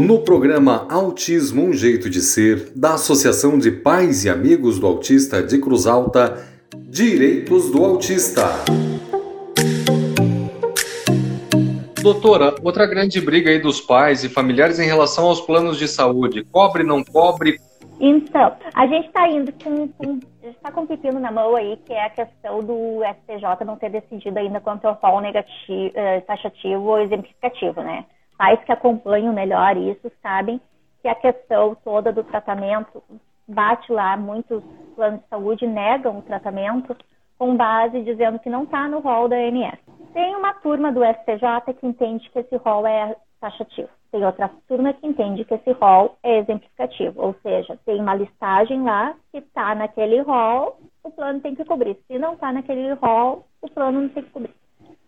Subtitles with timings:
[0.00, 5.42] No programa Autismo Um Jeito de Ser, da Associação de Pais e Amigos do Autista
[5.42, 6.36] de Cruz Alta,
[6.76, 8.44] Direitos do Autista.
[12.00, 16.44] Doutora, outra grande briga aí dos pais e familiares em relação aos planos de saúde.
[16.44, 17.58] Cobre, não cobre?
[18.00, 21.92] Então, a gente está indo com, com está com um pepino na mão aí, que
[21.92, 26.84] é a questão do STJ não ter decidido ainda quanto ao rol negativo, eh, taxativo
[26.84, 28.04] ou exemplificativo, né?
[28.38, 30.60] Pais que acompanham melhor isso sabem
[31.02, 33.02] que a questão toda do tratamento
[33.46, 34.62] bate lá, muitos
[34.94, 36.96] planos de saúde negam o tratamento
[37.36, 39.78] com base dizendo que não está no rol da ANS.
[40.12, 43.88] Tem uma turma do STJ que entende que esse rol é taxativo.
[44.10, 48.82] Tem outra turma que entende que esse rol é exemplificativo, ou seja, tem uma listagem
[48.82, 51.96] lá que está naquele rol, o plano tem que cobrir.
[52.06, 54.54] Se não está naquele rol, o plano não tem que cobrir.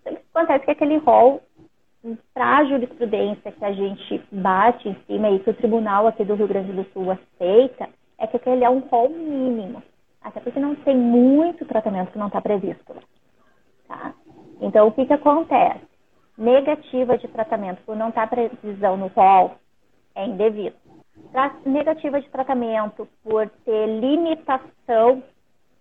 [0.00, 1.40] Então, acontece que aquele rol,
[2.32, 6.34] para a jurisprudência que a gente bate em cima e que o tribunal aqui do
[6.34, 9.82] Rio Grande do Sul aceita, é que aquele é um rol mínimo.
[10.22, 12.94] Até porque não tem muito tratamento que não está previsto.
[13.86, 14.14] Tá?
[14.60, 15.86] Então, o que, que acontece?
[16.36, 19.56] Negativa de tratamento por não estar previsão no rol
[20.14, 20.76] é indevido.
[21.64, 25.22] Negativa de tratamento por ter limitação,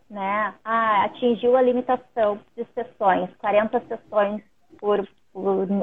[0.10, 0.54] né?
[0.64, 4.44] Ah, atingiu a limitação de sessões, 40 sessões
[4.80, 5.08] por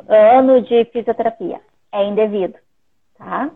[0.08, 1.60] ano de fisioterapia.
[1.92, 2.54] É indevido,
[3.16, 3.50] tá?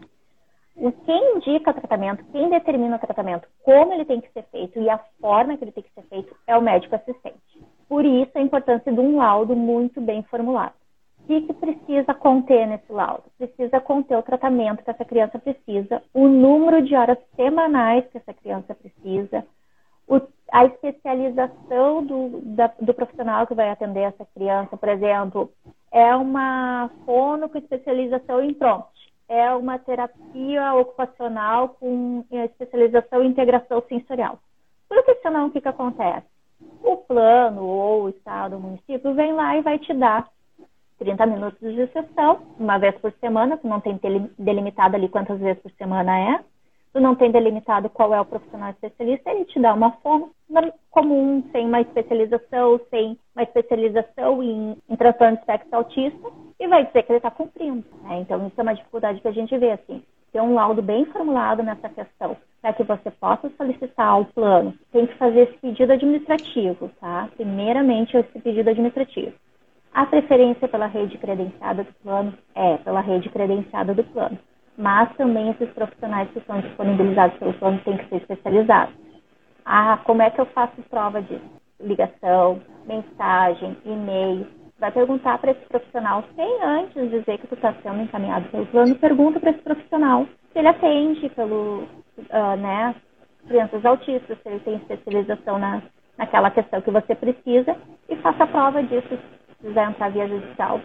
[0.77, 4.79] O quem indica o tratamento, quem determina o tratamento, como ele tem que ser feito
[4.79, 7.61] e a forma que ele tem que ser feito é o médico assistente.
[7.89, 10.75] Por isso a importância de um laudo muito bem formulado
[11.29, 13.25] que, que precisa conter nesse laudo?
[13.37, 18.33] Precisa conter o tratamento que essa criança precisa, o número de horas semanais que essa
[18.33, 19.47] criança precisa,
[20.09, 20.19] o,
[20.51, 25.53] a especialização do, da, do profissional que vai atender essa criança, por exemplo,
[25.91, 28.91] é uma fono com especialização em prompt,
[29.28, 34.39] é uma terapia ocupacional com especialização em integração sensorial.
[34.88, 36.27] Porque senão o que, que acontece?
[36.82, 40.28] O plano ou o estado, o município vem lá e vai te dar
[40.98, 44.00] 30 minutos de sessão, uma vez por semana, tu não tem
[44.38, 46.41] delimitado ali quantas vezes por semana é,
[46.98, 50.31] tu não tem delimitado qual é o profissional especialista, ele te dá uma forma
[50.91, 56.28] comum, sem uma especialização, sem uma especialização em, em transtorno de espectro autista,
[56.59, 57.84] e vai dizer que ele está cumprindo.
[58.03, 58.19] Né?
[58.19, 61.62] Então, isso é uma dificuldade que a gente vê, assim, ter um laudo bem formulado
[61.62, 64.75] nessa questão, para que você possa solicitar o plano.
[64.91, 67.28] Tem que fazer esse pedido administrativo, tá?
[67.36, 69.34] Primeiramente, esse pedido administrativo.
[69.94, 74.36] A preferência pela rede credenciada do plano é pela rede credenciada do plano,
[74.78, 78.94] mas também esses profissionais que são disponibilizados pelo plano têm que ser especializados.
[79.65, 81.44] Ah, como é que eu faço prova disso?
[81.81, 84.47] Ligação, mensagem, e-mail.
[84.78, 88.94] Vai perguntar para esse profissional, sem antes dizer que tu está sendo encaminhado pelo plano,
[88.94, 92.95] pergunta para esse profissional se ele atende pelo, uh, né,
[93.47, 95.83] crianças autistas, se ele tem especialização na,
[96.16, 97.77] naquela questão que você precisa
[98.09, 99.19] e faça prova disso
[99.59, 100.81] precisar entrar via judicial,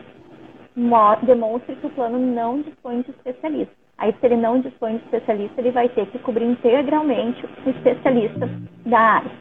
[1.21, 3.82] demonstre que o plano não dispõe de especialista.
[4.03, 8.49] Aí, se ele não dispõe de especialista, ele vai ter que cobrir integralmente o especialista
[8.85, 9.31] da área.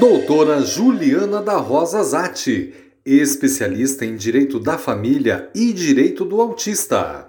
[0.00, 2.74] Doutora Juliana da Rosa Zatti,
[3.06, 7.28] especialista em Direito da Família e Direito do Autista.